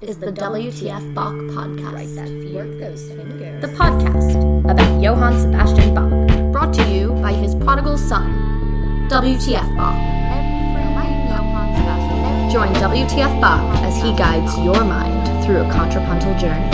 This 0.00 0.10
is 0.10 0.18
the 0.18 0.32
WTF 0.32 1.14
Bach 1.14 1.34
podcast. 1.54 1.92
Right, 1.92 2.14
that 2.14 2.54
work 2.54 2.78
those 2.78 3.08
fingers. 3.08 3.60
The 3.60 3.68
podcast 3.68 4.64
about 4.70 5.00
Johann 5.02 5.38
Sebastian 5.40 5.94
Bach, 5.94 6.52
brought 6.52 6.74
to 6.74 6.84
you 6.90 7.10
by 7.22 7.32
his 7.32 7.54
prodigal 7.54 7.96
son, 7.96 9.08
WTF 9.10 9.76
Bach. 9.76 9.94
Join 12.52 12.72
WTF 12.74 13.40
Bach 13.40 13.62
as 13.82 13.96
he 14.02 14.14
guides 14.16 14.56
your 14.58 14.84
mind 14.84 15.44
through 15.44 15.58
a 15.62 15.70
contrapuntal 15.72 16.38
journey. 16.38 16.70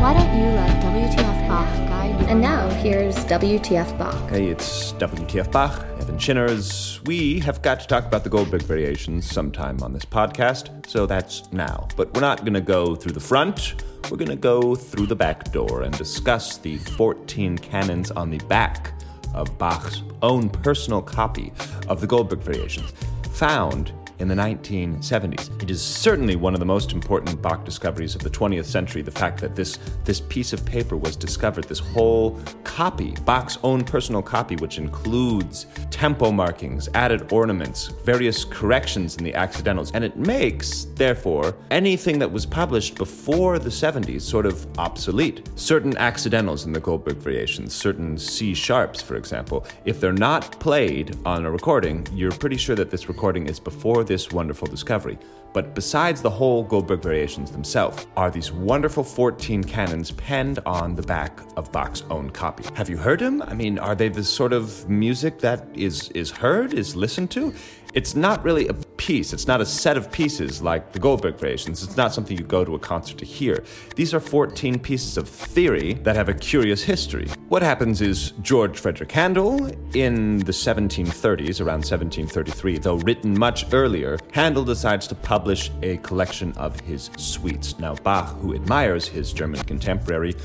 Why 0.00 0.12
don't 0.14 0.36
you 0.36 0.46
let 0.52 0.82
WTF 0.82 1.48
Bach 1.48 1.68
guide 1.88 2.20
you? 2.20 2.26
And 2.26 2.40
now 2.40 2.68
here's 2.70 3.16
WTF 3.26 3.96
Bach. 3.98 4.30
Hey, 4.30 4.48
it's 4.48 4.92
WTF 4.94 5.50
Bach, 5.50 5.84
Evan 6.20 6.36
Shinners. 6.36 7.00
We 7.06 7.38
have 7.40 7.62
got 7.62 7.80
to 7.80 7.86
talk 7.86 8.04
about 8.04 8.24
the 8.24 8.30
Goldberg 8.30 8.62
variations 8.62 9.30
sometime 9.30 9.82
on 9.82 9.94
this 9.94 10.04
podcast, 10.04 10.86
so 10.86 11.06
that's 11.06 11.50
now. 11.50 11.88
But 11.96 12.12
we're 12.12 12.20
not 12.20 12.40
going 12.40 12.54
to 12.54 12.60
go 12.60 12.94
through 12.94 13.12
the 13.12 13.20
front. 13.20 13.82
We're 14.10 14.18
going 14.18 14.28
to 14.28 14.36
go 14.36 14.74
through 14.74 15.06
the 15.06 15.16
back 15.16 15.50
door 15.50 15.82
and 15.82 15.96
discuss 15.96 16.58
the 16.58 16.76
14 16.76 17.56
canons 17.58 18.10
on 18.10 18.28
the 18.28 18.38
back 18.48 18.92
of 19.34 19.56
Bach's 19.56 20.02
own 20.20 20.50
personal 20.50 21.00
copy 21.00 21.52
of 21.88 22.02
the 22.02 22.06
Goldberg 22.06 22.40
variations, 22.40 22.92
found 23.32 23.92
in 24.20 24.28
the 24.28 24.34
1970s. 24.34 25.62
It 25.62 25.70
is 25.70 25.82
certainly 25.82 26.36
one 26.36 26.54
of 26.54 26.60
the 26.60 26.66
most 26.66 26.92
important 26.92 27.40
Bach 27.40 27.64
discoveries 27.64 28.14
of 28.14 28.22
the 28.22 28.30
20th 28.30 28.66
century. 28.66 29.02
The 29.02 29.10
fact 29.10 29.40
that 29.40 29.56
this, 29.56 29.78
this 30.04 30.20
piece 30.20 30.52
of 30.52 30.64
paper 30.64 30.96
was 30.96 31.16
discovered, 31.16 31.64
this 31.64 31.78
whole 31.78 32.38
copy, 32.62 33.14
Bach's 33.24 33.58
own 33.62 33.82
personal 33.82 34.22
copy, 34.22 34.56
which 34.56 34.78
includes 34.78 35.66
tempo 35.90 36.30
markings, 36.30 36.88
added 36.94 37.32
ornaments, 37.32 37.88
various 38.04 38.44
corrections 38.44 39.16
in 39.16 39.24
the 39.24 39.34
accidentals, 39.34 39.90
and 39.92 40.04
it 40.04 40.16
makes, 40.16 40.84
therefore, 40.94 41.56
anything 41.70 42.18
that 42.18 42.30
was 42.30 42.44
published 42.44 42.96
before 42.96 43.58
the 43.58 43.70
70s 43.70 44.20
sort 44.20 44.44
of 44.44 44.66
obsolete. 44.78 45.48
Certain 45.56 45.96
accidentals 45.96 46.66
in 46.66 46.72
the 46.72 46.80
Goldberg 46.80 47.16
variations, 47.16 47.74
certain 47.74 48.18
C 48.18 48.52
sharps, 48.52 49.00
for 49.00 49.16
example, 49.16 49.66
if 49.86 49.98
they're 49.98 50.12
not 50.12 50.60
played 50.60 51.16
on 51.24 51.46
a 51.46 51.50
recording, 51.50 52.06
you're 52.12 52.32
pretty 52.32 52.56
sure 52.56 52.76
that 52.76 52.90
this 52.90 53.08
recording 53.08 53.46
is 53.46 53.58
before 53.58 54.04
this 54.10 54.32
wonderful 54.32 54.66
discovery. 54.66 55.16
But 55.52 55.72
besides 55.72 56.20
the 56.20 56.30
whole 56.30 56.64
Goldberg 56.64 57.00
variations 57.00 57.52
themselves, 57.52 58.08
are 58.16 58.28
these 58.28 58.50
wonderful 58.50 59.04
14 59.04 59.62
canons 59.62 60.10
penned 60.10 60.58
on 60.66 60.96
the 60.96 61.02
back 61.02 61.38
of 61.56 61.70
Bach's 61.70 62.02
own 62.10 62.30
copy. 62.30 62.64
Have 62.74 62.90
you 62.90 62.96
heard 62.96 63.20
them? 63.20 63.40
I 63.42 63.54
mean, 63.54 63.78
are 63.78 63.94
they 63.94 64.08
the 64.08 64.24
sort 64.24 64.52
of 64.52 64.88
music 64.88 65.38
that 65.40 65.64
is, 65.74 66.08
is 66.10 66.32
heard, 66.32 66.74
is 66.74 66.96
listened 66.96 67.30
to? 67.30 67.54
It's 67.94 68.16
not 68.16 68.42
really 68.42 68.66
a 68.66 68.74
piece, 69.10 69.32
it's 69.32 69.48
not 69.48 69.60
a 69.60 69.66
set 69.66 69.96
of 69.96 70.12
pieces 70.12 70.62
like 70.62 70.92
the 70.92 70.98
Goldberg 71.00 71.36
variations. 71.36 71.82
It's 71.82 71.96
not 71.96 72.14
something 72.14 72.38
you 72.38 72.44
go 72.44 72.64
to 72.64 72.76
a 72.76 72.78
concert 72.78 73.18
to 73.18 73.24
hear. 73.24 73.64
These 73.96 74.14
are 74.14 74.20
14 74.20 74.78
pieces 74.78 75.16
of 75.16 75.28
theory 75.28 75.94
that 76.04 76.14
have 76.14 76.28
a 76.28 76.34
curious 76.34 76.80
history. 76.84 77.26
What 77.48 77.60
happens 77.60 78.02
is 78.02 78.34
George 78.40 78.78
Frederick 78.78 79.10
Handel, 79.10 79.66
in 79.96 80.38
the 80.38 80.52
1730s, 80.52 81.60
around 81.60 81.82
1733, 81.82 82.78
though 82.78 82.98
written 82.98 83.36
much 83.36 83.64
earlier, 83.72 84.16
Handel 84.30 84.64
decides 84.64 85.08
to 85.08 85.16
publish 85.16 85.72
a 85.82 85.96
collection 85.96 86.52
of 86.52 86.78
his 86.78 87.10
suites. 87.16 87.80
Now, 87.80 87.96
Bach, 87.96 88.38
who 88.38 88.54
admires 88.54 89.08
his 89.08 89.32
German 89.32 89.60
contemporary, 89.64 90.36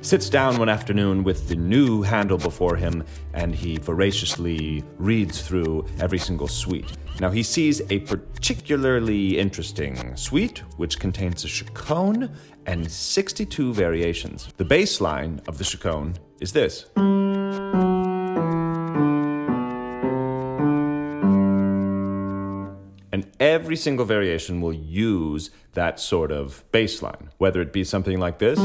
sits 0.00 0.30
down 0.30 0.56
one 0.56 0.70
afternoon 0.70 1.22
with 1.22 1.48
the 1.48 1.56
new 1.56 2.00
Handel 2.00 2.38
before 2.38 2.76
him 2.76 3.04
and 3.34 3.54
he 3.54 3.76
voraciously 3.76 4.82
reads 4.96 5.42
through 5.42 5.84
every 6.00 6.18
single 6.18 6.48
suite. 6.48 6.96
Now, 7.18 7.30
he 7.30 7.42
sees 7.42 7.80
a 7.90 8.00
particularly 8.00 9.38
interesting 9.38 10.16
suite 10.16 10.58
which 10.76 10.98
contains 10.98 11.44
a 11.44 11.48
chaconne 11.48 12.30
and 12.66 12.90
62 12.90 13.72
variations. 13.72 14.48
The 14.58 14.64
bass 14.64 15.00
line 15.00 15.40
of 15.48 15.56
the 15.56 15.64
chaconne 15.64 16.16
is 16.40 16.52
this. 16.52 16.86
And 23.12 23.32
every 23.40 23.76
single 23.76 24.04
variation 24.04 24.60
will 24.60 24.74
use 24.74 25.50
that 25.72 25.98
sort 25.98 26.30
of 26.30 26.70
bass 26.70 27.00
line, 27.00 27.30
whether 27.38 27.62
it 27.62 27.72
be 27.72 27.82
something 27.82 28.18
like 28.20 28.38
this. 28.38 28.58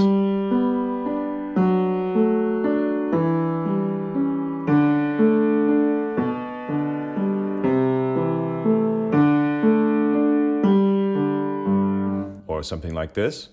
Like 13.02 13.14
this. 13.16 13.50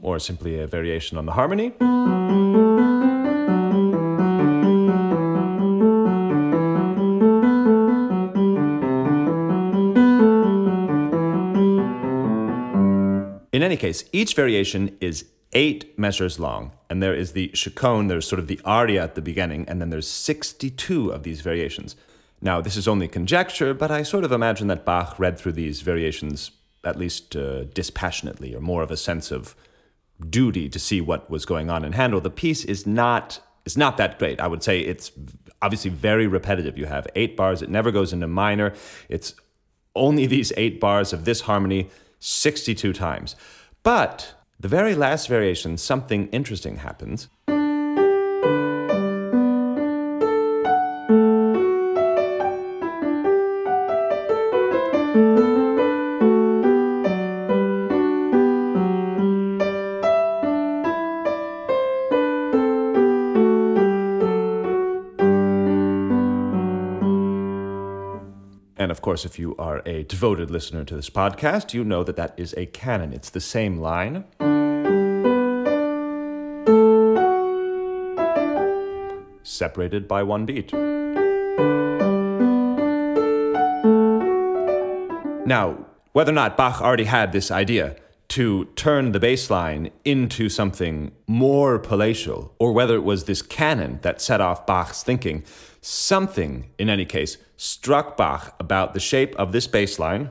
Or 0.00 0.20
simply 0.20 0.60
a 0.60 0.68
variation 0.68 1.18
on 1.18 1.26
the 1.26 1.32
harmony. 1.32 1.72
In 13.52 13.62
any 13.64 13.76
case, 13.76 14.04
each 14.12 14.36
variation 14.36 14.96
is 15.00 15.33
eight 15.54 15.98
measures 15.98 16.38
long, 16.38 16.72
and 16.90 17.02
there 17.02 17.14
is 17.14 17.32
the 17.32 17.50
chaconne, 17.54 18.08
there's 18.08 18.26
sort 18.26 18.40
of 18.40 18.48
the 18.48 18.60
aria 18.64 19.02
at 19.02 19.14
the 19.14 19.22
beginning, 19.22 19.64
and 19.68 19.80
then 19.80 19.90
there's 19.90 20.08
62 20.08 21.10
of 21.10 21.22
these 21.22 21.40
variations. 21.40 21.96
Now, 22.40 22.60
this 22.60 22.76
is 22.76 22.86
only 22.86 23.08
conjecture, 23.08 23.72
but 23.72 23.90
I 23.90 24.02
sort 24.02 24.24
of 24.24 24.32
imagine 24.32 24.66
that 24.68 24.84
Bach 24.84 25.18
read 25.18 25.38
through 25.38 25.52
these 25.52 25.80
variations 25.80 26.50
at 26.84 26.98
least 26.98 27.34
uh, 27.34 27.64
dispassionately, 27.64 28.54
or 28.54 28.60
more 28.60 28.82
of 28.82 28.90
a 28.90 28.96
sense 28.96 29.30
of 29.30 29.56
duty 30.28 30.68
to 30.68 30.78
see 30.78 31.00
what 31.00 31.30
was 31.30 31.44
going 31.46 31.70
on 31.70 31.84
in 31.84 31.92
Handel. 31.92 32.20
The 32.20 32.30
piece 32.30 32.64
is 32.64 32.86
not 32.86 33.40
is 33.64 33.78
not 33.78 33.96
that 33.96 34.18
great. 34.18 34.40
I 34.40 34.46
would 34.46 34.62
say 34.62 34.80
it's 34.80 35.10
obviously 35.62 35.90
very 35.90 36.26
repetitive. 36.26 36.76
You 36.76 36.86
have 36.86 37.06
eight 37.14 37.36
bars; 37.36 37.62
it 37.62 37.70
never 37.70 37.90
goes 37.90 38.12
into 38.12 38.26
minor. 38.26 38.74
It's 39.08 39.34
only 39.96 40.26
these 40.26 40.52
eight 40.56 40.80
bars 40.80 41.12
of 41.12 41.24
this 41.24 41.42
harmony 41.42 41.88
62 42.18 42.92
times. 42.92 43.36
But 43.82 44.34
the 44.60 44.68
very 44.68 44.94
last 44.94 45.28
variation, 45.28 45.76
something 45.76 46.28
interesting 46.28 46.76
happens. 46.76 47.28
And 68.84 68.90
of 68.90 69.00
course, 69.00 69.24
if 69.24 69.38
you 69.38 69.56
are 69.56 69.80
a 69.86 70.02
devoted 70.02 70.50
listener 70.50 70.84
to 70.84 70.94
this 70.94 71.08
podcast, 71.08 71.72
you 71.72 71.84
know 71.84 72.04
that 72.04 72.16
that 72.16 72.34
is 72.36 72.52
a 72.58 72.66
canon. 72.66 73.14
It's 73.14 73.30
the 73.30 73.40
same 73.40 73.78
line. 73.78 74.24
Separated 79.42 80.06
by 80.06 80.22
one 80.22 80.44
beat. 80.44 80.74
Now, 85.46 85.86
whether 86.12 86.30
or 86.30 86.34
not 86.34 86.58
Bach 86.58 86.82
already 86.82 87.04
had 87.04 87.32
this 87.32 87.50
idea 87.50 87.96
to 88.28 88.64
turn 88.76 89.12
the 89.12 89.20
bass 89.20 89.50
line 89.50 89.90
into 90.04 90.48
something 90.48 91.12
more 91.26 91.78
palatial, 91.78 92.54
or 92.58 92.72
whether 92.72 92.94
it 92.94 93.04
was 93.04 93.24
this 93.24 93.42
canon 93.42 93.98
that 94.02 94.20
set 94.20 94.40
off 94.40 94.66
Bach's 94.66 95.02
thinking, 95.02 95.44
something, 95.80 96.70
in 96.78 96.88
any 96.88 97.04
case, 97.04 97.36
struck 97.56 98.16
Bach 98.16 98.54
about 98.58 98.94
the 98.94 99.00
shape 99.00 99.34
of 99.36 99.52
this 99.52 99.66
bass 99.66 99.98
line 99.98 100.30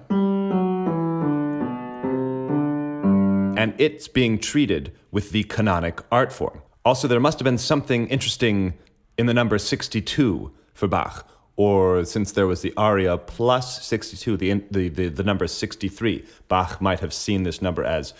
and 3.63 3.73
it's 3.77 4.09
being 4.09 4.37
treated 4.37 4.91
with 5.09 5.31
the 5.31 5.43
canonic 5.43 6.01
art 6.11 6.33
form. 6.33 6.61
Also, 6.83 7.07
there 7.07 7.21
must 7.21 7.39
have 7.39 7.45
been 7.45 7.57
something 7.57 8.07
interesting 8.07 8.73
in 9.17 9.25
the 9.25 9.33
number 9.33 9.57
62 9.57 10.51
for 10.73 10.87
Bach, 10.89 11.25
or 11.55 12.03
since 12.05 12.31
there 12.31 12.47
was 12.47 12.61
the 12.61 12.73
aria 12.75 13.17
plus 13.17 13.85
62, 13.85 14.37
the, 14.37 14.53
the, 14.71 14.89
the, 14.89 15.09
the 15.09 15.23
number 15.23 15.47
63, 15.47 16.25
Bach 16.47 16.81
might 16.81 16.99
have 16.99 17.13
seen 17.13 17.43
this 17.43 17.61
number 17.61 17.83
as 17.83 18.13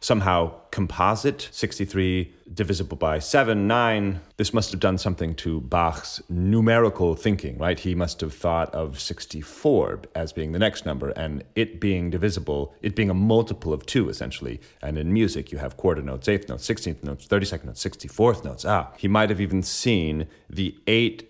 somehow 0.00 0.50
composite 0.70 1.48
63 1.52 2.32
divisible 2.54 2.96
by 2.96 3.18
7 3.18 3.66
9 3.66 4.20
this 4.38 4.54
must 4.54 4.70
have 4.70 4.80
done 4.80 4.96
something 4.96 5.34
to 5.34 5.60
bach's 5.60 6.22
numerical 6.30 7.14
thinking 7.14 7.58
right? 7.58 7.78
He 7.80 7.94
must 7.94 8.22
have 8.22 8.32
thought 8.32 8.74
of 8.74 8.98
64 8.98 10.00
as 10.14 10.32
being 10.32 10.52
the 10.52 10.58
next 10.58 10.86
number 10.86 11.10
and 11.10 11.44
it 11.54 11.80
being 11.80 12.08
divisible 12.08 12.74
it 12.80 12.96
being 12.96 13.10
a 13.10 13.14
multiple 13.14 13.74
of 13.74 13.84
2 13.84 14.08
essentially. 14.08 14.58
And 14.80 14.96
in 14.96 15.12
music 15.12 15.52
you 15.52 15.58
have 15.58 15.76
quarter 15.76 16.00
notes 16.00 16.28
eighth 16.28 16.48
notes 16.48 16.66
16th 16.66 17.04
notes 17.04 17.26
32nd 17.26 17.66
notes 17.66 17.84
64th 17.84 18.42
notes. 18.42 18.64
Ah 18.64 18.92
he 18.96 19.06
might 19.06 19.28
have 19.28 19.40
even 19.40 19.62
seen 19.62 20.28
the 20.48 20.74
eight 20.86 21.28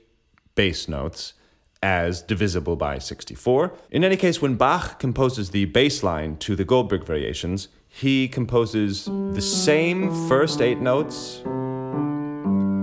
bass 0.54 0.88
notes 0.88 1.34
as 1.82 2.22
divisible 2.22 2.76
by 2.76 2.98
64. 2.98 3.72
In 3.90 4.04
any 4.04 4.16
case, 4.16 4.42
when 4.42 4.56
Bach 4.56 4.98
composes 4.98 5.50
the 5.50 5.64
bass 5.66 6.02
line 6.02 6.36
to 6.38 6.54
the 6.54 6.64
Goldberg 6.64 7.04
variations, 7.04 7.68
he 7.88 8.28
composes 8.28 9.06
the 9.06 9.40
same 9.40 10.28
first 10.28 10.60
eight 10.60 10.78
notes, 10.78 11.40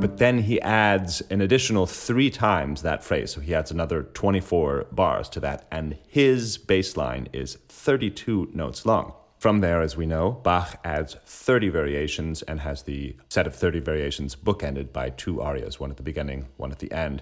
but 0.02 0.18
then 0.18 0.40
he 0.40 0.60
adds 0.62 1.22
an 1.30 1.42
additional 1.42 1.86
three 1.86 2.30
times 2.30 2.82
that 2.82 3.04
phrase. 3.04 3.32
So 3.32 3.42
he 3.42 3.54
adds 3.54 3.72
another 3.72 4.04
24 4.04 4.88
bars 4.92 5.30
to 5.30 5.40
that, 5.42 5.68
and 5.72 5.98
his 6.08 6.58
bass 6.58 6.98
line 6.98 7.30
is 7.32 7.56
32 7.70 8.50
notes 8.54 8.86
long. 8.86 9.14
From 9.40 9.60
there, 9.60 9.84
as 9.84 9.96
we 9.96 10.08
know, 10.08 10.32
Bach 10.32 10.80
adds 10.84 11.16
30 11.26 11.70
variations 11.70 12.42
and 12.42 12.62
has 12.62 12.84
the 12.84 13.16
set 13.30 13.46
of 13.46 13.56
30 13.56 13.80
variations 13.80 14.36
bookended 14.36 14.92
by 14.92 15.12
two 15.12 15.42
arias, 15.42 15.80
one 15.80 15.92
at 15.92 15.98
the 15.98 16.04
beginning, 16.04 16.48
one 16.58 16.72
at 16.72 16.80
the 16.80 16.92
end 16.92 17.22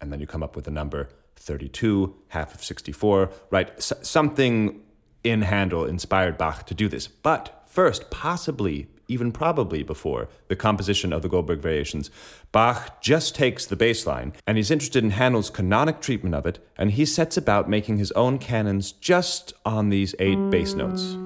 and 0.00 0.12
then 0.12 0.20
you 0.20 0.26
come 0.26 0.42
up 0.42 0.56
with 0.56 0.64
the 0.64 0.70
number 0.70 1.08
32, 1.36 2.14
half 2.28 2.54
of 2.54 2.62
64, 2.64 3.30
right? 3.50 3.70
S- 3.76 3.92
something 4.02 4.80
in 5.22 5.42
Handel 5.42 5.84
inspired 5.84 6.38
Bach 6.38 6.66
to 6.66 6.74
do 6.74 6.88
this. 6.88 7.08
But 7.08 7.64
first, 7.66 8.10
possibly, 8.10 8.88
even 9.08 9.32
probably 9.32 9.82
before 9.82 10.28
the 10.48 10.56
composition 10.56 11.12
of 11.12 11.22
the 11.22 11.28
Goldberg 11.28 11.60
variations, 11.60 12.10
Bach 12.52 13.00
just 13.00 13.34
takes 13.34 13.66
the 13.66 13.76
bass 13.76 14.06
line 14.06 14.32
and 14.46 14.56
he's 14.56 14.70
interested 14.70 15.04
in 15.04 15.10
Handel's 15.10 15.50
canonic 15.50 16.00
treatment 16.00 16.34
of 16.34 16.46
it, 16.46 16.58
and 16.76 16.92
he 16.92 17.04
sets 17.04 17.36
about 17.36 17.68
making 17.68 17.98
his 17.98 18.12
own 18.12 18.38
canons 18.38 18.92
just 18.92 19.52
on 19.64 19.88
these 19.88 20.14
eight 20.18 20.50
bass 20.50 20.74
notes. 20.74 21.16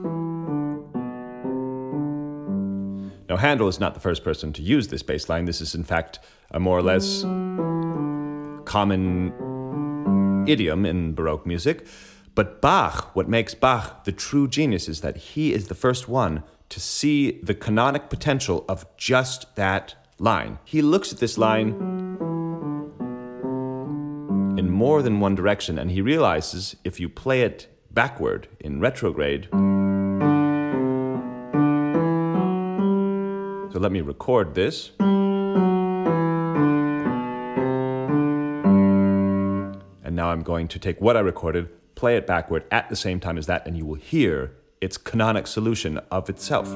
Now, 3.29 3.37
Handel 3.37 3.69
is 3.69 3.79
not 3.79 3.95
the 3.95 4.01
first 4.01 4.25
person 4.25 4.53
to 4.55 4.63
use 4.63 4.89
this 4.89 5.05
bass 5.05 5.29
line. 5.29 5.45
This 5.45 5.61
is, 5.61 5.75
in 5.75 5.85
fact, 5.85 6.19
a 6.51 6.59
more 6.59 6.77
or 6.77 6.83
less 6.83 7.23
common 8.71 9.33
idiom 10.47 10.87
in 10.87 11.13
Baroque 11.13 11.45
music. 11.45 11.85
But 12.37 12.63
Bach, 12.63 13.11
what 13.17 13.29
makes 13.29 13.53
Bach 13.53 14.05
the 14.05 14.13
true 14.13 14.47
genius 14.47 14.89
is 14.89 15.01
that 15.01 15.17
he 15.17 15.53
is 15.53 15.67
the 15.67 15.75
first 15.75 16.09
one 16.09 16.45
to 16.69 16.79
see 16.79 17.41
the 17.43 17.55
canonic 17.55 18.09
potential 18.09 18.65
of 18.69 18.87
just 18.97 19.57
that 19.57 19.97
line. 20.21 20.61
He 20.65 20.83
looks 20.83 21.13
at 21.13 21.19
this 21.19 21.37
line 21.37 21.71
in 24.57 24.71
more 24.71 25.03
than 25.03 25.19
one 25.19 25.35
direction 25.35 25.77
and 25.77 25.91
he 25.91 26.01
realizes 26.01 26.77
if 26.85 27.01
you 27.01 27.09
play 27.09 27.43
it 27.43 27.67
backward 27.91 28.47
in 28.61 28.79
retrograde. 28.79 29.49
So 33.73 33.81
let 33.81 33.91
me 33.91 34.01
record 34.01 34.55
this. 34.55 34.93
Now 40.31 40.35
I'm 40.35 40.43
going 40.43 40.69
to 40.69 40.79
take 40.79 41.01
what 41.01 41.17
I 41.17 41.21
recorded, 41.21 41.69
play 41.97 42.17
it 42.17 42.27
backward 42.27 42.65
at 42.71 42.89
the 42.89 42.97
same 42.97 43.19
time 43.21 43.37
as 43.37 43.47
that, 43.47 43.67
and 43.67 43.77
you 43.77 43.85
will 43.85 43.97
hear 43.97 44.53
its 44.81 44.97
canonic 44.97 45.47
solution 45.47 45.99
of 46.11 46.31
itself. 46.31 46.69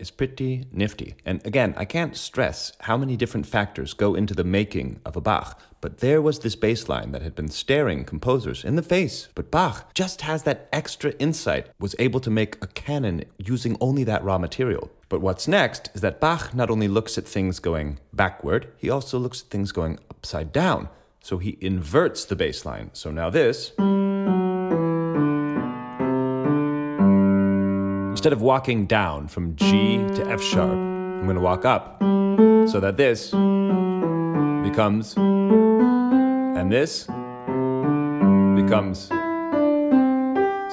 Is 0.00 0.10
pretty 0.10 0.66
nifty. 0.72 1.16
And 1.24 1.44
again, 1.44 1.74
I 1.76 1.84
can't 1.84 2.16
stress 2.16 2.72
how 2.80 2.96
many 2.96 3.16
different 3.16 3.46
factors 3.46 3.94
go 3.94 4.14
into 4.14 4.34
the 4.34 4.44
making 4.44 5.00
of 5.04 5.16
a 5.16 5.20
Bach. 5.20 5.60
But 5.80 5.98
there 5.98 6.20
was 6.20 6.40
this 6.40 6.56
bass 6.56 6.88
line 6.88 7.12
that 7.12 7.22
had 7.22 7.34
been 7.34 7.48
staring 7.48 8.04
composers 8.04 8.64
in 8.64 8.76
the 8.76 8.82
face. 8.82 9.28
But 9.34 9.50
Bach 9.50 9.94
just 9.94 10.22
has 10.22 10.42
that 10.42 10.68
extra 10.72 11.12
insight, 11.18 11.68
was 11.78 11.94
able 11.98 12.20
to 12.20 12.30
make 12.30 12.56
a 12.62 12.66
canon 12.68 13.24
using 13.38 13.76
only 13.80 14.04
that 14.04 14.24
raw 14.24 14.38
material. 14.38 14.90
But 15.08 15.20
what's 15.20 15.48
next 15.48 15.90
is 15.94 16.00
that 16.00 16.20
Bach 16.20 16.54
not 16.54 16.70
only 16.70 16.88
looks 16.88 17.18
at 17.18 17.26
things 17.26 17.58
going 17.58 17.98
backward, 18.12 18.72
he 18.76 18.90
also 18.90 19.18
looks 19.18 19.42
at 19.42 19.48
things 19.48 19.72
going 19.72 19.98
upside 20.10 20.52
down. 20.52 20.88
So 21.20 21.38
he 21.38 21.58
inverts 21.60 22.24
the 22.24 22.36
bass 22.36 22.64
line. 22.64 22.90
So 22.92 23.10
now 23.10 23.30
this. 23.30 23.72
Instead 28.18 28.32
of 28.32 28.42
walking 28.42 28.84
down 28.84 29.28
from 29.28 29.54
G 29.54 29.98
to 30.16 30.28
F 30.28 30.42
sharp, 30.42 30.72
I'm 30.72 31.22
going 31.22 31.36
to 31.36 31.40
walk 31.40 31.64
up 31.64 32.00
so 32.68 32.80
that 32.80 32.96
this 32.96 33.26
becomes, 34.68 35.14
and 35.16 36.72
this 36.72 37.04
becomes. 38.60 39.06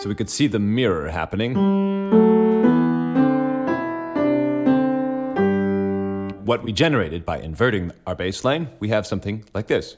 So 0.02 0.06
we 0.08 0.16
could 0.16 0.32
see 0.32 0.48
the 0.48 0.58
mirror 0.58 1.12
happening. 1.12 1.54
what 6.46 6.64
we 6.64 6.72
generated 6.72 7.26
by 7.26 7.40
inverting 7.40 7.92
our 8.08 8.16
bass 8.16 8.44
line, 8.44 8.70
we 8.80 8.90
have 8.90 9.06
something 9.06 9.44
like 9.54 9.68
this. 9.68 9.96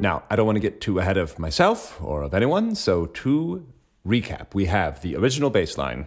Now, 0.00 0.22
I 0.30 0.36
don't 0.36 0.46
want 0.46 0.54
to 0.56 0.60
get 0.60 0.80
too 0.80 1.00
ahead 1.00 1.16
of 1.16 1.40
myself 1.40 2.00
or 2.00 2.22
of 2.22 2.34
anyone, 2.34 2.76
so 2.76 3.06
to 3.06 3.66
recap, 4.06 4.54
we 4.54 4.66
have 4.66 5.02
the 5.02 5.16
original 5.16 5.50
bass 5.50 5.76
line 5.78 6.06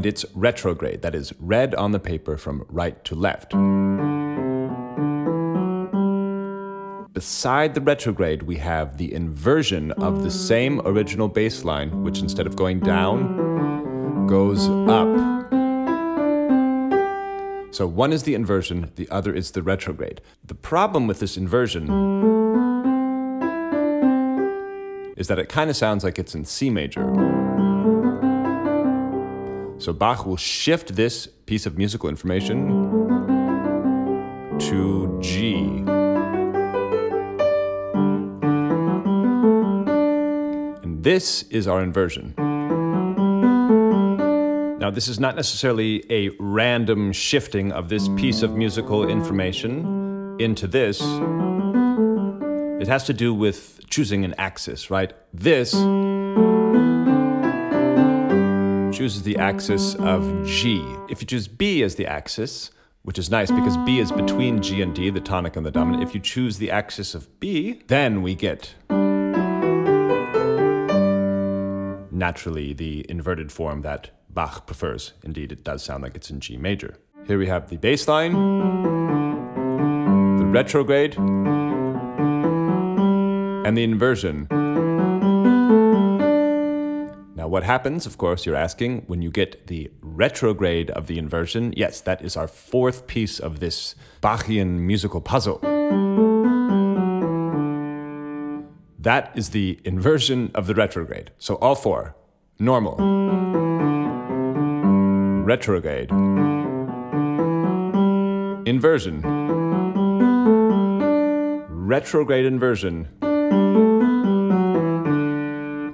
and 0.00 0.06
it's 0.06 0.24
retrograde, 0.34 1.02
that 1.02 1.14
is, 1.14 1.34
read 1.38 1.74
on 1.74 1.92
the 1.92 1.98
paper 1.98 2.38
from 2.38 2.64
right 2.70 3.04
to 3.04 3.14
left. 3.14 3.50
Beside 7.12 7.74
the 7.74 7.82
retrograde, 7.82 8.44
we 8.44 8.56
have 8.56 8.96
the 8.96 9.12
inversion 9.12 9.92
of 9.92 10.22
the 10.22 10.30
same 10.30 10.80
original 10.86 11.28
bass 11.28 11.66
line, 11.66 12.02
which 12.02 12.20
instead 12.20 12.46
of 12.46 12.56
going 12.56 12.80
down, 12.80 14.26
goes 14.26 14.70
up. 14.88 15.08
So 17.74 17.86
one 17.86 18.10
is 18.10 18.22
the 18.22 18.34
inversion, 18.34 18.92
the 18.94 19.06
other 19.10 19.34
is 19.34 19.50
the 19.50 19.62
retrograde. 19.62 20.22
The 20.42 20.54
problem 20.54 21.06
with 21.06 21.20
this 21.20 21.36
inversion 21.36 21.88
is 25.20 25.28
that 25.28 25.38
it 25.38 25.50
kind 25.50 25.68
of 25.68 25.76
sounds 25.76 26.02
like 26.02 26.18
it's 26.18 26.34
in 26.34 26.46
C 26.46 26.70
major. 26.70 27.02
So 29.78 29.92
Bach 29.92 30.24
will 30.24 30.38
shift 30.38 30.96
this 30.96 31.26
piece 31.44 31.66
of 31.66 31.76
musical 31.76 32.08
information 32.08 32.68
to 34.60 35.18
G. 35.20 35.84
And 40.82 41.04
this 41.04 41.42
is 41.50 41.68
our 41.68 41.82
inversion. 41.82 42.32
Now, 44.78 44.90
this 44.90 45.06
is 45.06 45.20
not 45.20 45.36
necessarily 45.36 46.02
a 46.10 46.30
random 46.38 47.12
shifting 47.12 47.72
of 47.72 47.90
this 47.90 48.08
piece 48.16 48.40
of 48.40 48.54
musical 48.56 49.06
information 49.06 50.36
into 50.40 50.66
this. 50.66 51.02
It 52.80 52.88
has 52.88 53.04
to 53.04 53.12
do 53.12 53.34
with 53.34 53.78
choosing 53.90 54.24
an 54.24 54.34
axis, 54.38 54.90
right? 54.90 55.12
This 55.34 55.72
chooses 58.96 59.22
the 59.22 59.36
axis 59.36 59.94
of 59.96 60.46
G. 60.46 60.82
If 61.10 61.20
you 61.20 61.26
choose 61.26 61.46
B 61.46 61.82
as 61.82 61.96
the 61.96 62.06
axis, 62.06 62.70
which 63.02 63.18
is 63.18 63.30
nice 63.30 63.50
because 63.50 63.76
B 63.78 63.98
is 63.98 64.10
between 64.10 64.62
G 64.62 64.80
and 64.80 64.94
D, 64.94 65.10
the 65.10 65.20
tonic 65.20 65.56
and 65.56 65.66
the 65.66 65.70
dominant. 65.70 66.02
If 66.02 66.14
you 66.14 66.20
choose 66.22 66.56
the 66.56 66.70
axis 66.70 67.14
of 67.14 67.38
B, 67.38 67.82
then 67.88 68.22
we 68.22 68.34
get 68.34 68.74
naturally 72.10 72.72
the 72.72 73.04
inverted 73.10 73.52
form 73.52 73.82
that 73.82 74.10
Bach 74.30 74.66
prefers. 74.66 75.12
Indeed, 75.22 75.52
it 75.52 75.64
does 75.64 75.82
sound 75.84 76.02
like 76.02 76.16
it's 76.16 76.30
in 76.30 76.40
G 76.40 76.56
major. 76.56 76.96
Here 77.26 77.36
we 77.36 77.46
have 77.46 77.68
the 77.68 77.76
bass 77.76 78.08
line, 78.08 78.32
the 80.38 80.46
retrograde, 80.46 81.18
and 83.70 83.78
the 83.78 83.84
inversion. 83.84 84.48
Now, 87.36 87.46
what 87.46 87.62
happens, 87.62 88.04
of 88.04 88.18
course, 88.18 88.44
you're 88.44 88.56
asking, 88.56 89.04
when 89.06 89.22
you 89.22 89.30
get 89.30 89.68
the 89.68 89.92
retrograde 90.02 90.90
of 90.90 91.06
the 91.06 91.18
inversion? 91.18 91.72
Yes, 91.76 92.00
that 92.00 92.20
is 92.20 92.36
our 92.36 92.48
fourth 92.48 93.06
piece 93.06 93.38
of 93.38 93.60
this 93.60 93.94
Bachian 94.20 94.80
musical 94.80 95.20
puzzle. 95.20 95.60
That 98.98 99.30
is 99.36 99.50
the 99.50 99.78
inversion 99.84 100.50
of 100.52 100.66
the 100.66 100.74
retrograde. 100.74 101.30
So 101.38 101.54
all 101.56 101.76
four 101.76 102.16
normal, 102.58 102.96
retrograde, 105.44 106.10
inversion, 108.66 109.22
retrograde 111.68 112.44
inversion. 112.44 113.08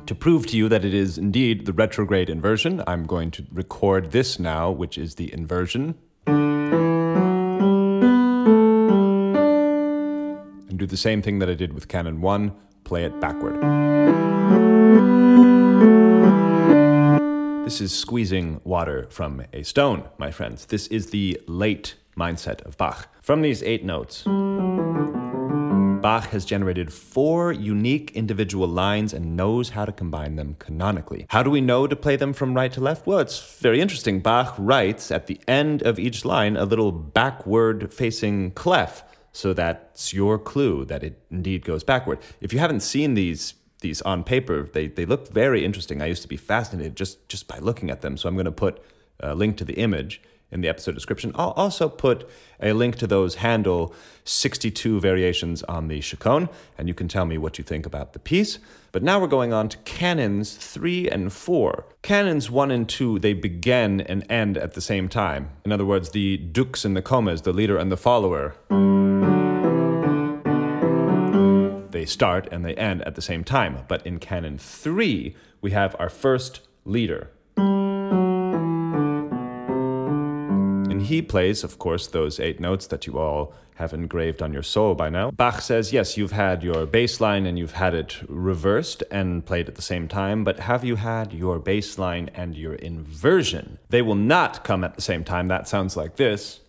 To 0.06 0.14
prove 0.14 0.46
to 0.48 0.56
you 0.56 0.68
that 0.68 0.84
it 0.84 0.94
is 0.94 1.18
indeed 1.18 1.66
the 1.66 1.72
retrograde 1.72 2.30
inversion, 2.30 2.82
I'm 2.86 3.06
going 3.06 3.32
to 3.32 3.44
record 3.52 4.12
this 4.12 4.38
now, 4.38 4.70
which 4.70 4.96
is 4.96 5.16
the 5.16 5.32
inversion. 5.32 5.96
And 10.68 10.78
do 10.78 10.86
the 10.86 10.96
same 10.96 11.22
thing 11.22 11.40
that 11.40 11.50
I 11.50 11.54
did 11.54 11.72
with 11.72 11.88
Canon 11.88 12.20
1, 12.20 12.52
play 12.84 13.04
it 13.04 13.20
backward. 13.20 13.56
This 17.64 17.80
is 17.80 17.92
squeezing 17.92 18.60
water 18.62 19.08
from 19.10 19.42
a 19.52 19.64
stone, 19.64 20.08
my 20.18 20.30
friends. 20.30 20.66
This 20.66 20.86
is 20.86 21.10
the 21.10 21.40
late 21.48 21.96
mindset 22.16 22.64
of 22.64 22.76
Bach. 22.76 23.08
From 23.20 23.42
these 23.42 23.60
eight 23.64 23.84
notes, 23.84 24.24
Bach 26.06 26.26
has 26.26 26.44
generated 26.44 26.92
four 26.92 27.50
unique 27.50 28.12
individual 28.12 28.68
lines 28.68 29.12
and 29.12 29.36
knows 29.36 29.70
how 29.70 29.84
to 29.84 29.90
combine 29.90 30.36
them 30.36 30.54
canonically. 30.60 31.26
How 31.30 31.42
do 31.42 31.50
we 31.50 31.60
know 31.60 31.88
to 31.88 31.96
play 31.96 32.14
them 32.14 32.32
from 32.32 32.54
right 32.54 32.72
to 32.74 32.80
left? 32.80 33.08
Well, 33.08 33.18
it's 33.18 33.58
very 33.58 33.80
interesting. 33.80 34.20
Bach 34.20 34.54
writes 34.56 35.10
at 35.10 35.26
the 35.26 35.40
end 35.48 35.82
of 35.82 35.98
each 35.98 36.24
line 36.24 36.56
a 36.56 36.64
little 36.64 36.92
backward 36.92 37.92
facing 37.92 38.52
clef. 38.52 39.02
So 39.32 39.52
that's 39.52 40.14
your 40.14 40.38
clue 40.38 40.84
that 40.84 41.02
it 41.02 41.20
indeed 41.28 41.64
goes 41.64 41.82
backward. 41.82 42.20
If 42.40 42.52
you 42.52 42.60
haven't 42.60 42.84
seen 42.84 43.14
these 43.14 43.54
these 43.80 44.00
on 44.02 44.22
paper, 44.22 44.62
they, 44.62 44.86
they 44.86 45.06
look 45.06 45.32
very 45.32 45.64
interesting. 45.64 46.00
I 46.00 46.06
used 46.06 46.22
to 46.22 46.28
be 46.28 46.36
fascinated 46.36 46.94
just, 46.94 47.28
just 47.28 47.48
by 47.48 47.58
looking 47.58 47.90
at 47.90 48.02
them. 48.02 48.16
So 48.16 48.28
I'm 48.28 48.36
going 48.36 48.44
to 48.44 48.52
put 48.52 48.80
a 49.18 49.34
link 49.34 49.56
to 49.56 49.64
the 49.64 49.74
image 49.74 50.22
in 50.50 50.60
the 50.60 50.68
episode 50.68 50.94
description. 50.94 51.32
I'll 51.34 51.50
also 51.50 51.88
put 51.88 52.28
a 52.60 52.72
link 52.72 52.96
to 52.96 53.06
those 53.06 53.36
Handel 53.36 53.94
62 54.24 55.00
variations 55.00 55.62
on 55.64 55.88
the 55.88 56.00
chaconne, 56.00 56.48
and 56.78 56.88
you 56.88 56.94
can 56.94 57.08
tell 57.08 57.26
me 57.26 57.38
what 57.38 57.58
you 57.58 57.64
think 57.64 57.86
about 57.86 58.12
the 58.12 58.18
piece. 58.18 58.58
But 58.92 59.02
now 59.02 59.20
we're 59.20 59.26
going 59.26 59.52
on 59.52 59.68
to 59.68 59.76
canons 59.78 60.54
3 60.54 61.10
and 61.10 61.32
4. 61.32 61.84
Canons 62.02 62.50
1 62.50 62.70
and 62.70 62.88
2, 62.88 63.18
they 63.18 63.34
begin 63.34 64.00
and 64.00 64.24
end 64.30 64.56
at 64.56 64.74
the 64.74 64.80
same 64.80 65.08
time. 65.08 65.50
In 65.64 65.72
other 65.72 65.84
words, 65.84 66.10
the 66.10 66.36
dux 66.36 66.84
and 66.84 66.96
the 66.96 67.02
comes, 67.02 67.42
the 67.42 67.52
leader 67.52 67.76
and 67.76 67.92
the 67.92 67.96
follower, 67.96 68.54
they 71.90 72.06
start 72.06 72.48
and 72.50 72.64
they 72.64 72.74
end 72.74 73.02
at 73.02 73.16
the 73.16 73.22
same 73.22 73.44
time. 73.44 73.84
But 73.88 74.06
in 74.06 74.18
canon 74.18 74.58
3, 74.58 75.34
we 75.60 75.70
have 75.72 75.96
our 75.98 76.08
first 76.08 76.60
leader. 76.84 77.30
He 81.06 81.22
plays, 81.22 81.64
of 81.64 81.78
course, 81.78 82.06
those 82.06 82.38
eight 82.38 82.60
notes 82.60 82.86
that 82.88 83.06
you 83.06 83.18
all 83.18 83.54
have 83.76 83.92
engraved 83.92 84.42
on 84.42 84.52
your 84.52 84.62
soul 84.62 84.94
by 84.94 85.08
now. 85.08 85.30
Bach 85.30 85.60
says, 85.60 85.92
yes, 85.92 86.16
you've 86.16 86.32
had 86.32 86.62
your 86.62 86.86
bass 86.86 87.20
line 87.20 87.46
and 87.46 87.58
you've 87.58 87.72
had 87.72 87.94
it 87.94 88.18
reversed 88.28 89.02
and 89.10 89.44
played 89.44 89.68
at 89.68 89.74
the 89.74 89.82
same 89.82 90.08
time, 90.08 90.44
but 90.44 90.60
have 90.60 90.84
you 90.84 90.96
had 90.96 91.32
your 91.32 91.58
bass 91.58 91.98
line 91.98 92.30
and 92.34 92.56
your 92.56 92.74
inversion? 92.74 93.78
They 93.88 94.02
will 94.02 94.14
not 94.14 94.64
come 94.64 94.82
at 94.82 94.94
the 94.94 95.02
same 95.02 95.24
time. 95.24 95.48
That 95.48 95.68
sounds 95.68 95.96
like 95.96 96.16
this. 96.16 96.60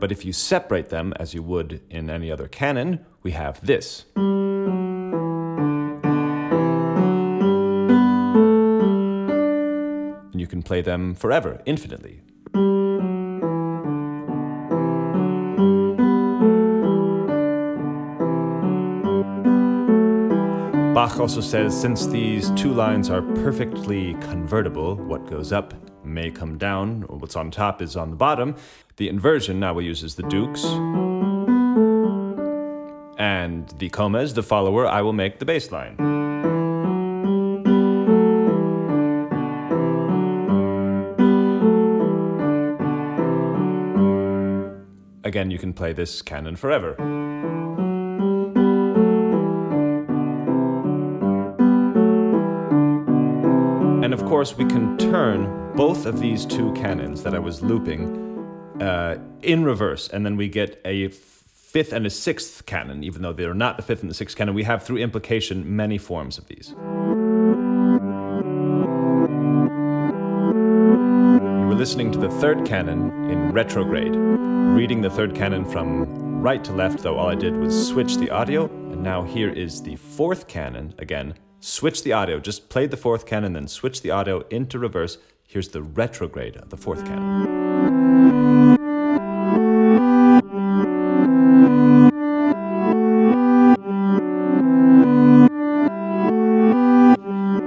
But 0.00 0.12
if 0.12 0.24
you 0.24 0.32
separate 0.32 0.90
them, 0.90 1.12
as 1.16 1.34
you 1.34 1.42
would 1.42 1.82
in 1.90 2.08
any 2.08 2.30
other 2.30 2.48
canon, 2.48 3.04
we 3.22 3.32
have 3.32 3.64
this. 3.64 4.04
Play 10.68 10.82
them 10.82 11.14
forever, 11.14 11.62
infinitely. 11.64 12.20
Bach 20.92 21.18
also 21.18 21.40
says 21.40 21.74
since 21.74 22.06
these 22.08 22.50
two 22.50 22.74
lines 22.74 23.08
are 23.08 23.22
perfectly 23.22 24.12
convertible, 24.20 24.96
what 24.96 25.26
goes 25.26 25.52
up 25.52 25.72
may 26.04 26.30
come 26.30 26.58
down, 26.58 27.04
or 27.04 27.16
what's 27.16 27.34
on 27.34 27.50
top 27.50 27.80
is 27.80 27.96
on 27.96 28.10
the 28.10 28.16
bottom. 28.16 28.54
The 28.98 29.08
inversion 29.08 29.58
now 29.58 29.78
uses 29.78 30.16
the 30.16 30.24
dux. 30.24 30.66
And 33.18 33.70
the 33.78 33.88
comes, 33.88 34.34
the 34.34 34.42
follower, 34.42 34.86
I 34.86 35.00
will 35.00 35.14
make 35.14 35.38
the 35.38 35.46
bass 35.46 35.72
line. 35.72 36.17
Again, 45.28 45.50
you 45.50 45.58
can 45.58 45.74
play 45.74 45.92
this 45.92 46.22
canon 46.22 46.56
forever. 46.56 46.96
And 54.02 54.14
of 54.14 54.24
course, 54.24 54.56
we 54.56 54.64
can 54.64 54.96
turn 54.96 55.74
both 55.76 56.06
of 56.06 56.18
these 56.18 56.46
two 56.46 56.72
canons 56.72 57.22
that 57.24 57.34
I 57.34 57.38
was 57.40 57.60
looping 57.60 58.80
uh, 58.80 59.18
in 59.42 59.64
reverse, 59.64 60.08
and 60.08 60.24
then 60.24 60.38
we 60.38 60.48
get 60.48 60.80
a 60.86 61.08
fifth 61.08 61.92
and 61.92 62.06
a 62.06 62.10
sixth 62.10 62.64
canon, 62.64 63.04
even 63.04 63.20
though 63.20 63.34
they're 63.34 63.52
not 63.52 63.76
the 63.76 63.82
fifth 63.82 64.00
and 64.00 64.10
the 64.10 64.14
sixth 64.14 64.34
canon. 64.34 64.54
We 64.54 64.64
have, 64.64 64.82
through 64.82 64.96
implication, 64.96 65.76
many 65.76 65.98
forms 65.98 66.38
of 66.38 66.46
these. 66.46 66.74
Listening 71.78 72.10
to 72.10 72.18
the 72.18 72.28
third 72.28 72.66
canon 72.66 73.30
in 73.30 73.52
retrograde, 73.52 74.16
reading 74.16 75.00
the 75.00 75.08
third 75.08 75.32
canon 75.32 75.64
from 75.64 76.42
right 76.42 76.64
to 76.64 76.72
left, 76.72 77.04
though 77.04 77.16
all 77.16 77.28
I 77.28 77.36
did 77.36 77.56
was 77.56 77.86
switch 77.88 78.16
the 78.16 78.30
audio. 78.30 78.64
And 78.64 79.00
now 79.00 79.22
here 79.22 79.48
is 79.48 79.80
the 79.80 79.94
fourth 79.94 80.48
canon 80.48 80.92
again. 80.98 81.34
Switch 81.60 82.02
the 82.02 82.12
audio, 82.12 82.40
just 82.40 82.68
played 82.68 82.90
the 82.90 82.96
fourth 82.96 83.26
canon, 83.26 83.52
then 83.52 83.68
switch 83.68 84.02
the 84.02 84.10
audio 84.10 84.40
into 84.48 84.76
reverse. 84.76 85.18
Here's 85.46 85.68
the 85.68 85.82
retrograde 85.82 86.56
of 86.56 86.70
the 86.70 86.76
fourth 86.76 87.04
canon. 87.04 87.46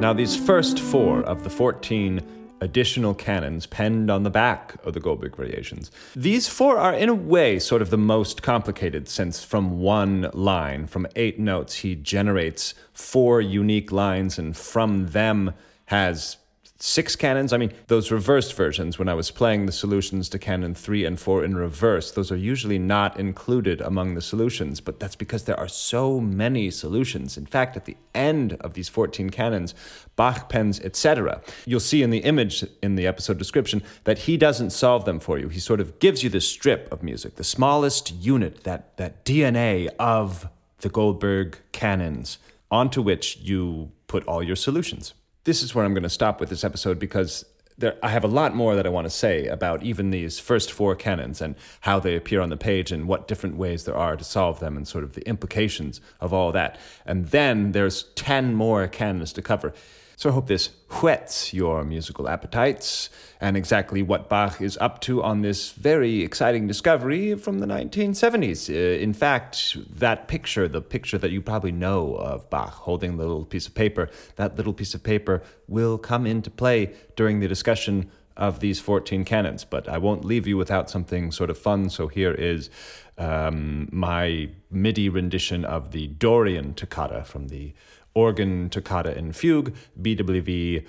Now, 0.02 0.12
these 0.12 0.36
first 0.36 0.80
four 0.82 1.22
of 1.22 1.46
the 1.46 1.50
14 1.50 2.41
additional 2.62 3.14
canons 3.14 3.66
penned 3.66 4.10
on 4.10 4.24
the 4.24 4.30
back 4.30 4.76
of 4.86 4.94
the 4.94 5.00
Goldberg 5.00 5.36
variations. 5.36 5.92
These 6.16 6.48
four 6.48 6.78
are, 6.78 6.94
in 6.94 7.10
a 7.10 7.14
way, 7.16 7.60
sort 7.60 7.82
of 7.82 7.90
the 7.90 7.98
most 7.98 8.44
complicated, 8.44 9.10
since 9.10 9.44
from 9.44 9.80
one 9.80 10.30
line, 10.34 10.86
from 10.86 11.08
eight 11.16 11.40
notes, 11.40 11.78
he 11.78 11.96
generates 11.96 12.76
four 12.94 13.42
unique 13.42 13.92
lines, 13.92 14.38
and 14.38 14.56
from 14.56 15.08
them 15.08 15.54
has 15.86 16.38
six 16.82 17.16
canons. 17.16 17.54
I 17.54 17.58
mean, 17.58 17.74
those 17.88 18.12
reversed 18.12 18.56
versions, 18.56 18.98
when 18.98 19.08
I 19.08 19.14
was 19.14 19.30
playing 19.32 19.66
the 19.66 19.72
solutions 19.72 20.30
to 20.30 20.40
canon 20.40 20.74
three 20.74 21.06
and 21.06 21.20
four 21.20 21.44
in 21.44 21.56
reverse, 21.56 22.12
those 22.12 22.32
are 22.32 22.38
usually 22.38 22.80
not 22.80 23.20
included 23.20 23.82
among 23.82 24.16
the 24.16 24.22
solutions, 24.22 24.82
but 24.82 25.00
that's 25.00 25.16
because 25.16 25.44
there 25.44 25.60
are 25.60 25.68
so 25.68 26.20
many 26.20 26.72
solutions. 26.72 27.38
In 27.38 27.46
fact, 27.46 27.78
at 27.78 27.86
the 27.86 27.98
end 28.16 28.54
of 28.62 28.74
these 28.74 28.90
14 28.90 29.30
canons, 29.30 29.76
Bach 30.16 30.50
pens, 30.50 30.80
etc. 30.80 31.42
You'll 31.66 31.80
see 31.80 32.04
in 32.04 32.10
the 32.10 32.20
image 32.20 32.66
in 32.82 32.96
the 32.96 33.08
episode 33.08 33.38
description 33.38 33.84
that 34.04 34.20
he 34.20 34.38
doesn't 34.38 34.72
solve 34.72 35.06
them 35.06 35.20
for 35.20 35.38
you. 35.38 35.50
He 35.50 35.60
sort 35.60 35.80
of 35.80 36.00
gives 36.00 36.24
you 36.24 36.30
this 36.30 36.48
strip 36.48 36.92
of 36.92 37.04
music, 37.04 37.36
the 37.36 37.44
smallest 37.44 38.12
unit, 38.12 38.64
that, 38.64 38.98
that 38.98 39.24
DNA 39.24 39.90
of 40.00 40.48
the 40.80 40.90
Goldberg 40.90 41.60
canons, 41.72 42.40
onto 42.70 43.02
which 43.02 43.38
you 43.38 43.92
put 44.08 44.26
all 44.26 44.44
your 44.44 44.56
solutions 44.56 45.14
this 45.44 45.64
is 45.64 45.74
where 45.74 45.86
I'm 45.86 45.94
going 45.94 46.04
to 46.04 46.10
stop 46.10 46.40
with 46.40 46.50
this 46.50 46.64
episode 46.64 47.00
because 47.00 47.46
there, 47.78 47.98
I 48.04 48.10
have 48.10 48.24
a 48.24 48.28
lot 48.28 48.56
more 48.56 48.76
that 48.76 48.86
I 48.86 48.90
want 48.90 49.06
to 49.06 49.10
say 49.10 49.48
about 49.48 49.84
even 49.84 50.12
these 50.12 50.40
first 50.40 50.72
four 50.72 50.96
canons 50.96 51.42
and 51.42 51.56
how 51.82 52.00
they 52.00 52.16
appear 52.16 52.42
on 52.42 52.50
the 52.50 52.58
page 52.58 52.92
and 52.92 53.08
what 53.08 53.28
different 53.28 53.58
ways 53.58 53.86
there 53.86 53.98
are 53.98 54.16
to 54.16 54.24
solve 54.24 54.60
them 54.60 54.78
and 54.78 54.88
sort 54.88 55.04
of 55.04 55.14
the 55.14 55.28
implications 55.28 56.00
of 56.20 56.34
all 56.34 56.52
that. 56.52 56.78
And 57.06 57.28
then 57.28 57.72
there's 57.72 58.04
10 58.16 58.56
more 58.56 58.88
canons 58.88 59.34
to 59.34 59.42
cover. 59.42 59.74
So 60.22 60.30
I 60.30 60.34
hope 60.34 60.46
this 60.46 60.70
whets 61.02 61.52
your 61.52 61.84
musical 61.84 62.30
appetites 62.30 63.10
and 63.40 63.58
exactly 63.58 64.04
what 64.04 64.30
Bach 64.30 64.62
is 64.62 64.78
up 64.78 65.02
to 65.02 65.24
on 65.24 65.42
this 65.42 65.72
very 65.72 66.22
exciting 66.22 66.68
discovery 66.68 67.34
from 67.34 67.58
the 67.58 67.66
1970s. 67.66 68.70
Uh, 68.70 69.02
in 69.02 69.14
fact, 69.14 69.76
that 69.90 70.28
picture, 70.28 70.68
the 70.68 70.80
picture 70.80 71.18
that 71.18 71.32
you 71.32 71.42
probably 71.42 71.72
know 71.72 72.14
of 72.18 72.48
Bach 72.52 72.72
holding 72.72 73.18
the 73.18 73.24
little 73.24 73.46
piece 73.46 73.66
of 73.66 73.74
paper, 73.74 74.12
that 74.36 74.58
little 74.58 74.74
piece 74.74 74.94
of 74.94 75.02
paper 75.02 75.42
will 75.68 75.98
come 75.98 76.28
into 76.28 76.52
play 76.52 76.94
during 77.16 77.40
the 77.40 77.48
discussion 77.48 78.12
of 78.38 78.60
these 78.60 78.80
14 78.80 79.26
canons. 79.26 79.66
But 79.66 79.90
I 79.90 79.98
won't 79.98 80.24
leave 80.24 80.46
you 80.46 80.56
without 80.56 80.88
something 80.88 81.32
sort 81.32 81.50
of 81.50 81.58
fun. 81.58 81.90
So 81.90 82.08
here 82.08 82.34
is 82.34 82.70
um, 83.18 83.90
my 83.92 84.50
MIDI 84.70 85.10
rendition 85.10 85.66
of 85.66 85.92
the 85.92 86.08
Dorian 86.08 86.76
toccata 86.76 87.24
from 87.24 87.48
the 87.48 87.74
organ 88.14 88.70
toccata 88.70 89.16
in 89.18 89.34
fugue, 89.34 89.74
BWV 90.02 90.86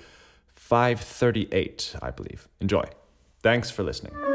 538, 0.47 1.95
I 2.01 2.11
believe. 2.11 2.47
Enjoy. 2.59 2.83
Thanks 3.41 3.69
for 3.69 3.83
listening. 3.83 4.32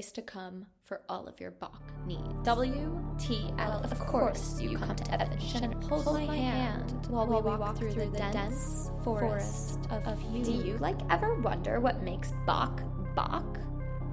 Place 0.00 0.12
to 0.12 0.22
come 0.22 0.64
for 0.82 1.02
all 1.10 1.26
of 1.26 1.38
your 1.38 1.50
Bach 1.50 1.82
needs. 2.06 2.22
WTF. 2.42 3.92
Of 3.92 3.98
course, 4.06 4.58
you 4.58 4.78
come 4.78 4.96
to 4.96 5.12
Evan 5.12 5.38
and 5.62 5.84
hold 5.84 6.06
my 6.26 6.36
hand 6.36 7.06
while 7.10 7.26
we 7.26 7.34
walk 7.34 7.76
through 7.76 7.92
the 7.92 8.18
dense 8.32 8.90
forest 9.04 9.78
of 9.90 10.22
you. 10.32 10.42
Do 10.42 10.52
you 10.52 10.78
like 10.78 10.96
ever 11.10 11.34
wonder 11.42 11.80
what 11.80 12.02
makes 12.02 12.32
Bach 12.46 12.82
Bach? 13.14 13.44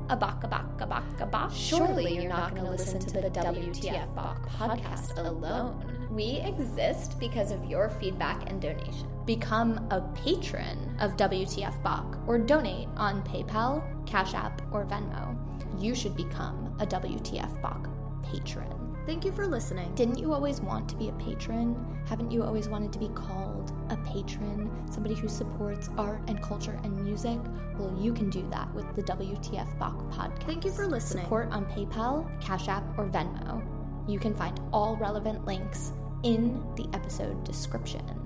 A 0.10 0.16
Bach, 0.16 0.42
a 0.44 0.48
Bach, 0.48 0.80
a 0.80 0.88
Bach, 0.88 1.20
a 1.20 1.26
Bach? 1.26 1.52
Surely 1.54 2.16
you're 2.16 2.30
not 2.30 2.52
going 2.52 2.64
to 2.64 2.72
listen 2.72 2.98
to 2.98 3.12
the 3.12 3.30
WTF 3.30 4.16
Bach 4.16 4.48
podcast 4.50 5.18
alone. 5.18 6.08
We 6.10 6.40
exist 6.46 7.20
because 7.20 7.52
of 7.52 7.66
your 7.66 7.90
feedback 7.90 8.50
and 8.50 8.62
donation. 8.62 9.10
Become 9.26 9.86
a 9.92 10.00
patron 10.16 10.96
of 11.02 11.18
WTF 11.18 11.84
Bach 11.84 12.18
or 12.26 12.38
donate 12.38 12.88
on 12.96 13.22
PayPal, 13.24 13.84
Cash 14.06 14.34
App, 14.34 14.62
or 14.72 14.86
Venmo. 14.86 15.38
You 15.78 15.94
should 15.94 16.16
become 16.16 16.74
a 16.80 16.86
WTF 16.86 17.62
Bach 17.62 17.90
patron. 18.24 18.87
Thank 19.08 19.24
you 19.24 19.32
for 19.32 19.48
listening. 19.48 19.96
Didn't 19.96 20.20
you 20.20 20.34
always 20.34 20.60
want 20.60 20.90
to 20.90 20.96
be 20.98 21.08
a 21.08 21.14
patron? 21.14 21.78
Haven't 22.10 22.30
you 22.30 22.44
always 22.44 22.68
wanted 22.68 22.92
to 22.92 23.00
be 23.00 23.08
called 23.08 23.72
a 23.90 23.96
patron? 23.96 24.70
Somebody 24.92 25.16
who 25.16 25.30
supports 25.30 25.90
art 25.98 26.20
and 26.28 26.44
culture 26.44 26.78
and 26.84 27.06
music? 27.06 27.40
Well, 27.80 27.96
you 27.98 28.14
can 28.14 28.30
do 28.30 28.46
that 28.50 28.72
with 28.74 28.94
the 28.98 29.04
WTF 29.04 29.80
Bach 29.80 29.98
podcast. 30.12 30.44
Thank 30.44 30.66
you 30.66 30.72
for 30.74 30.86
listening. 30.86 31.24
Support 31.24 31.52
on 31.52 31.66
PayPal, 31.68 32.30
Cash 32.42 32.68
App, 32.68 32.84
or 32.98 33.06
Venmo. 33.06 33.66
You 34.10 34.20
can 34.20 34.36
find 34.36 34.60
all 34.74 34.98
relevant 34.98 35.46
links 35.46 35.94
in 36.24 36.62
the 36.76 36.90
episode 36.94 37.46
description. 37.46 38.17